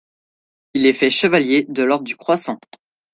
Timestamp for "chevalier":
1.11-1.65